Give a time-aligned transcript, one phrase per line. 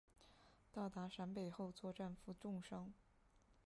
[0.73, 2.91] 到达陕北后作战负重伤。